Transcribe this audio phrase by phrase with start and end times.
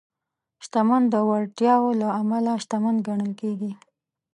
[0.65, 3.71] شتمن د وړتیاوو له امله شتمن ګڼل کېږي.